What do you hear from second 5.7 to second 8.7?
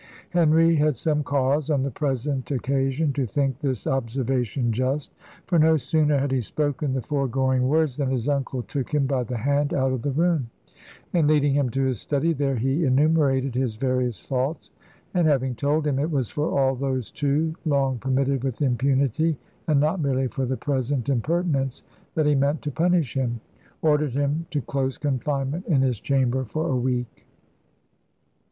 sooner had he spoken the foregoing words, than his uncle